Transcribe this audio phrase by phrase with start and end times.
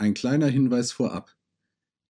[0.00, 1.36] Ein kleiner Hinweis vorab.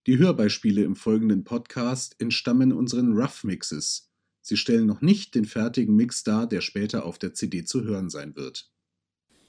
[0.06, 4.12] Die Hörbeispiele im folgenden Podcast entstammen unseren Rough Mixes.
[4.42, 8.08] Sie stellen noch nicht den fertigen Mix dar, der später auf der CD zu hören
[8.08, 8.70] sein wird.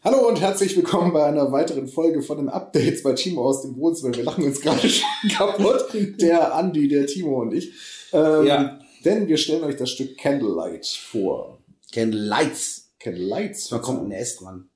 [0.03, 3.77] Hallo und herzlich willkommen bei einer weiteren Folge von den Updates bei Timo aus dem
[3.77, 4.15] Wohnzimmer.
[4.15, 7.71] Wir lachen uns gerade schon kaputt, der Andi, der Timo und ich.
[8.11, 8.79] Ähm, Ja.
[9.05, 11.59] Denn wir stellen euch das Stück Candlelight vor.
[11.93, 12.91] Candlelights.
[12.99, 13.69] Candlelights.
[13.69, 14.67] Da kommt ein S dran.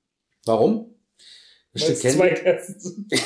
[0.45, 0.94] Warum?
[1.75, 2.29] Weil es zwei.
[2.29, 3.07] Kerzen sind.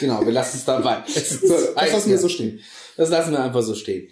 [0.00, 1.04] Genau, wir lassen es dabei.
[1.06, 2.58] So, das lassen wir so stehen.
[2.96, 4.08] Das lassen wir einfach so stehen.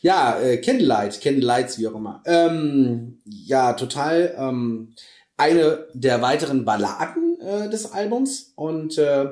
[0.00, 2.22] Ja, äh, Candlelight, Candlelights, wie auch immer.
[2.24, 4.94] Ähm, ja, total ähm,
[5.36, 9.26] eine der weiteren Balladen äh, des Albums und äh,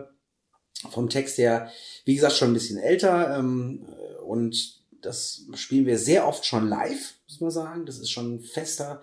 [0.90, 1.70] vom Text her,
[2.04, 3.86] wie gesagt, schon ein bisschen älter ähm,
[4.26, 7.86] und das spielen wir sehr oft schon live, muss man sagen.
[7.86, 9.02] Das ist schon ein fester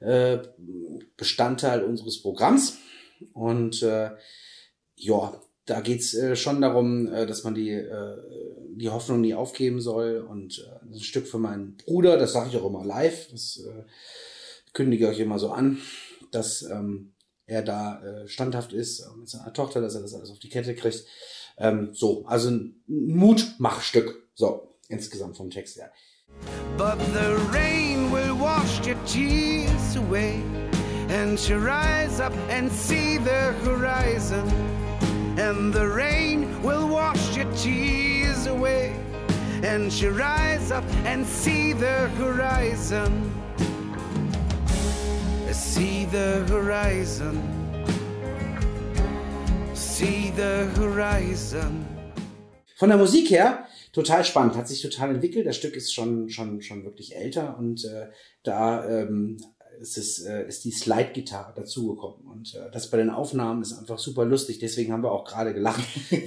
[0.00, 0.38] äh,
[1.16, 2.78] Bestandteil unseres Programms
[3.32, 4.10] und äh,
[4.96, 8.16] ja, da geht's äh, schon darum, äh, dass man die, äh,
[8.76, 10.18] die Hoffnung nie aufgeben soll.
[10.18, 13.84] Und äh, ein Stück für meinen Bruder, das sage ich auch immer live, das äh,
[14.72, 15.78] kündige ich euch immer so an,
[16.30, 17.14] dass ähm,
[17.46, 20.48] er da äh, standhaft ist äh, mit seiner Tochter, dass er das alles auf die
[20.48, 21.04] Kette kriegt.
[21.56, 25.92] Ähm, so, also ein Mutmachstück, so insgesamt vom Text her.
[26.76, 30.42] But the rain will wash your tears away,
[31.08, 34.48] and you rise up and see the horizon.
[35.38, 38.96] And the rain will wash your tears away,
[39.62, 43.32] and you rise up and see the horizon.
[45.52, 47.40] See the horizon.
[49.74, 51.86] See the horizon.
[52.80, 55.46] Von der Musik her total spannend, hat sich total entwickelt.
[55.46, 58.08] Das Stück ist schon schon schon wirklich älter und äh,
[58.42, 59.38] da ähm,
[59.80, 63.98] ist es äh, ist die Slide-Gitarre dazugekommen und äh, das bei den Aufnahmen ist einfach
[63.98, 64.58] super lustig.
[64.58, 65.82] Deswegen haben wir auch gerade gelacht.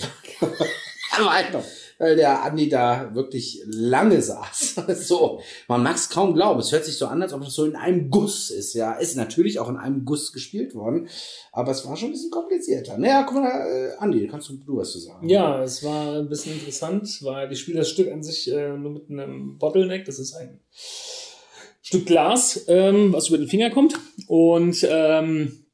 [1.20, 1.64] Noch,
[2.00, 4.76] weil der Andi da wirklich lange saß.
[5.08, 6.60] so, man mag es kaum glauben.
[6.60, 8.74] Es hört sich so an, als ob es so in einem Guss ist.
[8.74, 11.08] Ja, ist natürlich auch in einem Guss gespielt worden,
[11.52, 12.98] aber es war schon ein bisschen komplizierter.
[12.98, 15.28] Naja, guck mal, äh, Andi, kannst du, du was zu sagen?
[15.28, 18.92] Ja, es war ein bisschen interessant, weil ich spiele das Stück an sich äh, nur
[18.92, 20.06] mit einem Bottleneck.
[20.06, 20.60] Das ist ein
[21.82, 23.96] Stück Glas, ähm, was über den Finger kommt.
[24.28, 25.67] Und ähm,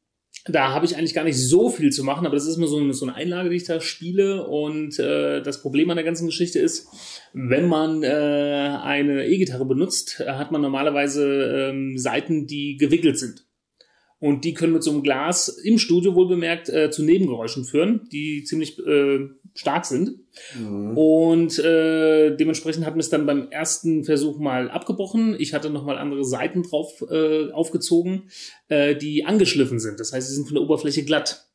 [0.46, 2.76] da habe ich eigentlich gar nicht so viel zu machen, aber das ist immer so
[2.76, 4.46] eine, so eine Einlage, die ich da spiele.
[4.46, 6.88] Und äh, das Problem an der ganzen Geschichte ist,
[7.32, 13.46] wenn man äh, eine E-Gitarre benutzt, hat man normalerweise ähm, Seiten, die gewickelt sind.
[14.24, 18.08] Und die können mit so einem Glas im Studio wohl bemerkt äh, zu Nebengeräuschen führen,
[18.10, 20.12] die ziemlich äh, stark sind.
[20.58, 20.96] Mhm.
[20.96, 25.36] Und äh, dementsprechend hat mir es dann beim ersten Versuch mal abgebrochen.
[25.38, 28.30] Ich hatte nochmal andere Seiten drauf äh, aufgezogen,
[28.68, 30.00] äh, die angeschliffen sind.
[30.00, 31.46] Das heißt, sie sind von der Oberfläche glatt.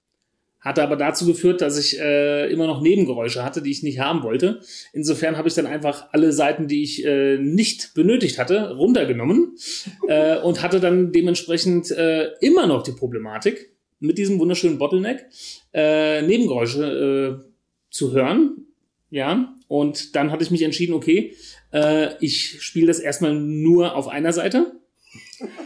[0.62, 4.24] Hatte aber dazu geführt, dass ich äh, immer noch Nebengeräusche hatte, die ich nicht haben
[4.24, 4.60] wollte.
[4.92, 9.56] Insofern habe ich dann einfach alle Seiten, die ich äh, nicht benötigt hatte, runtergenommen
[10.08, 15.26] äh, und hatte dann dementsprechend äh, immer noch die Problematik mit diesem wunderschönen Bottleneck
[15.74, 17.50] äh, Nebengeräusche äh,
[17.90, 18.66] zu hören.
[19.12, 21.36] Ja, und dann hatte ich mich entschieden, okay,
[21.72, 24.74] äh, ich spiele das erstmal nur auf einer Seite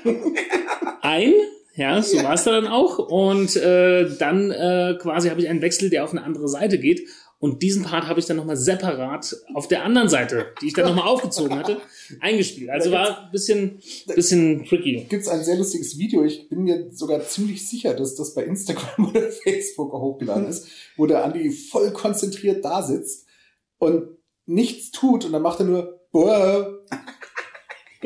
[1.02, 1.34] ein.
[1.76, 3.00] Ja, so war es dann auch.
[3.00, 7.08] Und äh, dann äh, quasi habe ich einen Wechsel, der auf eine andere Seite geht.
[7.40, 10.86] Und diesen Part habe ich dann nochmal separat auf der anderen Seite, die ich dann
[10.86, 11.82] nochmal aufgezogen hatte,
[12.22, 12.70] eingespielt.
[12.70, 13.82] Also war ein bisschen,
[14.16, 15.06] bisschen tricky.
[15.10, 16.24] Gibt es ein sehr lustiges Video.
[16.24, 21.06] Ich bin mir sogar ziemlich sicher, dass das bei Instagram oder Facebook hochgeladen ist, wo
[21.06, 23.28] der Andi voll konzentriert da sitzt
[23.78, 24.08] und
[24.46, 26.80] nichts tut und dann macht er nur Boah.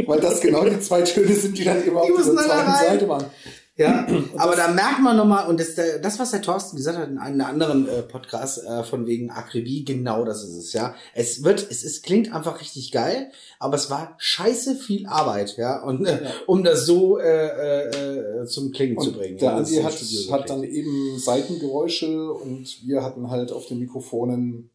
[0.06, 2.69] Weil das genau die zwei Töne sind, die dann eben auf Die dieser da zweiten
[2.69, 2.85] rein.
[2.88, 3.25] Seite waren.
[3.77, 4.07] Ja,
[4.38, 7.19] aber da merkt man nochmal, und das, der- das, was der Thorsten gesagt hat in
[7.19, 10.95] einem anderen äh, Podcast äh, von wegen Akribie, genau das ist es, ja.
[11.13, 13.29] Es wird, es ist, klingt einfach richtig geil,
[13.59, 16.17] aber es war scheiße viel Arbeit, ja, und äh,
[16.47, 19.38] um das so äh, äh, zum Klingen zu Und bringen.
[19.38, 19.94] der ja, Andi hat,
[20.31, 24.71] hat dann eben Seitengeräusche und wir hatten halt auf den Mikrofonen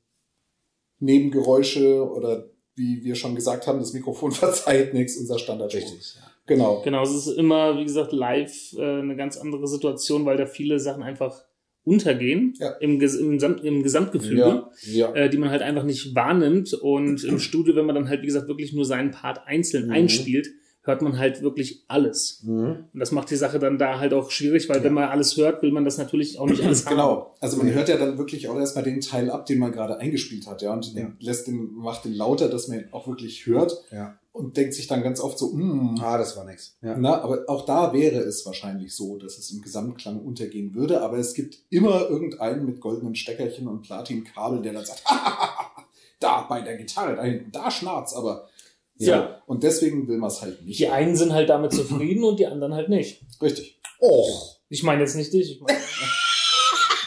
[1.00, 5.74] Nebengeräusche oder wie wir schon gesagt haben, das Mikrofon verzeiht nichts, unser Standard.
[5.74, 6.22] Richtig, ja.
[6.46, 6.82] Genau.
[6.82, 10.80] Genau, es ist immer, wie gesagt, live äh, eine ganz andere Situation, weil da viele
[10.80, 11.44] Sachen einfach
[11.84, 12.70] untergehen Ja.
[12.80, 14.36] im, im, im Gesamtgefüge.
[14.40, 15.12] Ja, ja.
[15.14, 16.74] äh, die man halt einfach nicht wahrnimmt.
[16.74, 19.92] Und im Studio, wenn man dann halt, wie gesagt, wirklich nur seinen Part einzeln Mhm.
[19.92, 20.48] einspielt,
[20.84, 22.40] hört man halt wirklich alles.
[22.43, 22.84] Mhm.
[22.93, 25.62] Und das macht die Sache dann da halt auch schwierig, weil wenn man alles hört,
[25.62, 26.96] will man das natürlich auch nicht alles haben.
[26.96, 27.34] Genau.
[27.40, 30.46] Also man hört ja dann wirklich auch erstmal den Teil ab, den man gerade eingespielt
[30.46, 31.12] hat, ja, und Ja.
[31.20, 33.84] lässt den, macht den lauter, dass man ihn auch wirklich hört.
[33.93, 34.17] Ja.
[34.34, 36.75] und denkt sich dann ganz oft so, mm, Ah, das war nix.
[36.81, 36.96] Ja.
[36.96, 41.19] na, aber auch da wäre es wahrscheinlich so, dass es im Gesamtklang untergehen würde, aber
[41.19, 45.02] es gibt immer irgendeinen mit goldenen Steckerchen und Platinkabel, der dann sagt,
[46.20, 48.49] da bei der Gitarre, da hinten, da schnarzt, aber
[48.96, 49.42] Ja.
[49.46, 50.78] Und deswegen will man es halt nicht.
[50.78, 53.22] Die einen sind halt damit zufrieden und die anderen halt nicht.
[53.40, 53.80] Richtig.
[54.00, 54.60] Och.
[54.68, 55.60] Ich meine jetzt nicht dich.
[55.60, 55.62] Ich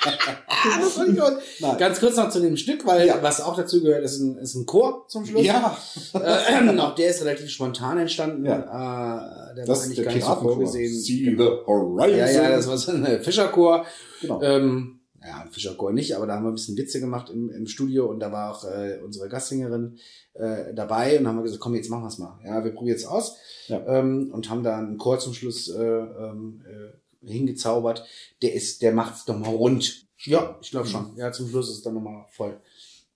[0.05, 1.17] Ah, gut.
[1.59, 1.77] Nein.
[1.77, 4.65] Ganz kurz noch zu dem Stück, weil was auch dazu gehört, ist ein, ist ein
[4.65, 5.43] Chor zum Schluss.
[5.45, 5.77] Ja,
[6.13, 8.45] Äh, auch der ist relativ spontan entstanden.
[8.45, 10.93] Äh, der das war ist eigentlich der gar nicht so vorgesehen.
[10.93, 12.17] See the horizon.
[12.19, 13.85] Ja, ja, das war so ein Fischerchor.
[14.21, 14.41] Genau.
[14.41, 18.05] Ähm, ja, Fischerchor nicht, aber da haben wir ein bisschen Witze gemacht im, im Studio
[18.05, 19.97] und da war auch äh, unsere Gastsängerin
[20.33, 22.39] äh, dabei und haben wir gesagt, komm, jetzt machen wir's mal.
[22.45, 23.37] Ja, wir probieren es aus
[23.67, 23.83] Ja.
[23.87, 28.05] ähm, und haben da einen Chor zum Schluss äh, ähm, äh, hingezaubert.
[28.41, 30.05] Der ist, der macht's doch mal rund.
[30.19, 31.15] Ja, ich glaube schon.
[31.17, 32.59] Ja, zum Schluss ist es dann nochmal voll.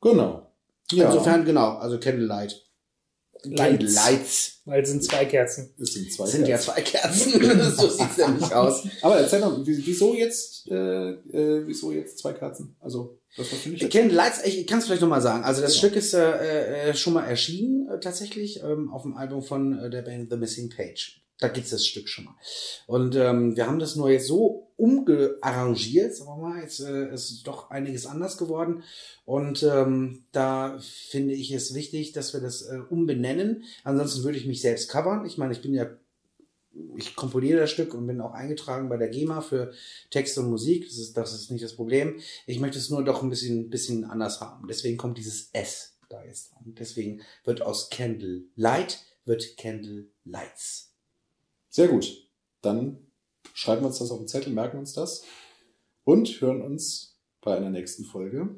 [0.02, 0.48] Genau.
[0.92, 2.66] Ja, Insofern, genau, also Candlelight.
[3.44, 3.96] Lights.
[3.96, 4.62] Candlelights.
[4.66, 5.74] weil es sind zwei Kerzen.
[5.80, 6.24] es sind zwei.
[6.24, 6.66] Das sind ja Kerzen.
[6.74, 7.72] zwei Kerzen.
[7.78, 8.84] so sieht's nämlich aus.
[9.02, 12.76] Aber erzähl doch, wie- wieso jetzt, äh, äh, wieso jetzt zwei Kerzen?
[12.80, 13.94] Also, das was finde ich jetzt.
[13.94, 15.44] Candlelights, ich kann es vielleicht nochmal sagen.
[15.44, 15.80] Also das Genau.
[15.88, 19.90] Stück ist äh, äh, schon mal erschienen, äh, tatsächlich, ähm, auf dem Album von äh,
[19.90, 21.22] der Band The Missing Page.
[21.40, 22.36] Da gibt's das Stück schon mal.
[22.88, 26.62] Und ähm, wir haben das nur jetzt so umgearrangiert, sagen wir mal.
[26.62, 28.84] Jetzt äh, ist doch einiges anders geworden.
[29.26, 33.64] Und ähm, da finde ich es wichtig, dass wir das äh, umbenennen.
[33.84, 35.26] Ansonsten würde ich mich selbst covern.
[35.26, 35.90] Ich meine, ich bin ja
[36.96, 39.74] ich komponiere das Stück und bin auch eingetragen bei der GEMA für
[40.12, 40.86] Text und Musik.
[40.86, 42.20] Das ist, das ist nicht das Problem.
[42.46, 44.68] Ich möchte es nur doch ein bisschen, bisschen anders haben.
[44.68, 46.76] Deswegen kommt dieses S da jetzt dran.
[46.80, 50.94] Deswegen wird aus Candle Light wird Candle Lights.
[51.70, 52.30] Sehr gut.
[52.62, 53.09] Dann
[53.54, 55.24] schreiben wir uns das auf den Zettel, merken uns das
[56.04, 58.50] und hören uns bei einer nächsten Folge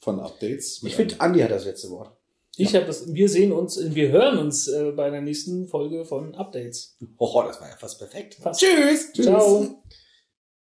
[0.00, 0.82] von Updates.
[0.82, 2.16] Ich finde, Andi hat das letzte Wort.
[2.58, 3.12] Ich habe das.
[3.12, 6.96] Wir sehen uns, wir hören uns äh, bei der nächsten Folge von Updates.
[7.18, 8.36] Oh, das war ja fast perfekt.
[8.36, 8.60] Fast.
[8.60, 9.12] Tschüss.
[9.12, 9.58] Ciao.
[9.58, 9.74] einem-